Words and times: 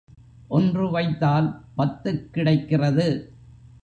ஒன்று 0.47 0.91
வைத்தால் 0.91 1.61
பத்துக் 1.75 2.33
கிடைக்கிறது. 2.33 3.07